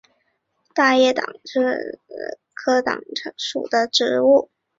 [0.73, 4.49] 大叶党参是桔梗科党参属的植物。